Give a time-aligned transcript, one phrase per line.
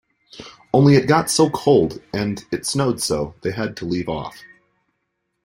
[0.73, 4.41] Only it got so cold, and it snowed so, they had to leave off.